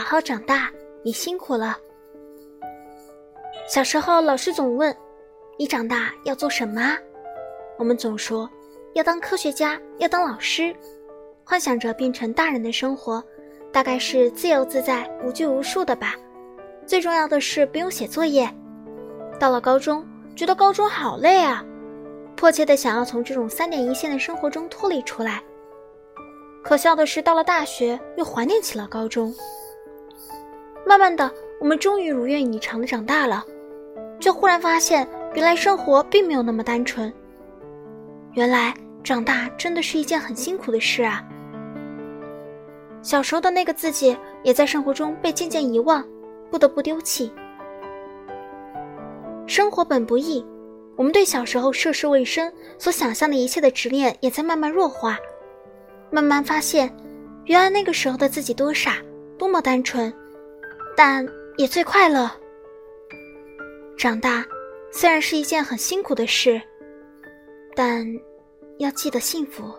[0.00, 1.76] 好好长大，你辛苦了。
[3.68, 4.96] 小时候，老师总问
[5.58, 6.96] ：“你长大要做什么？”
[7.78, 8.48] 我们总说
[8.94, 10.74] 要当科学家，要当老师，
[11.44, 13.22] 幻想着变成大人的生活，
[13.70, 16.16] 大概是自由自在、无拘无束的吧。
[16.86, 18.50] 最重要的是不用写作业。
[19.38, 20.02] 到了高中，
[20.34, 21.62] 觉得高中好累啊，
[22.34, 25.42] 迫切的想要从这种三点一线的生活中脱离出来。
[26.64, 29.34] 可笑的是，到了大学又怀念起了高中。
[30.90, 33.46] 慢慢的，我们终于如愿以偿的长大了，
[34.18, 37.12] 却忽然发现，原来生活并没有那么单纯。
[38.32, 41.24] 原来长大真的是一件很辛苦的事啊！
[43.02, 46.04] 小时候的那个自己，也在生活中被渐渐遗忘，
[46.50, 47.32] 不得不丢弃。
[49.46, 50.44] 生活本不易，
[50.96, 55.16] 我们对小时候涉世未深所想象的一切的执念，也在慢慢弱化。
[56.10, 56.92] 慢慢发现，
[57.44, 58.96] 原来那个时候的自己多傻，
[59.38, 60.12] 多么单纯，
[61.02, 62.30] 但也最快乐。
[63.96, 64.44] 长大
[64.92, 66.60] 虽然是一件很辛苦的事，
[67.74, 68.06] 但
[68.78, 69.74] 要记得幸福。